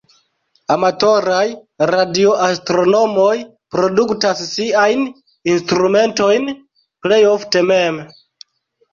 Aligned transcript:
Amatoraj-Radioastronomoj 0.75 3.33
produktas 3.75 4.41
siajn 4.53 5.03
instrumentojn 5.53 6.49
plej 7.07 7.21
ofte 7.33 7.63
mem. 7.73 8.01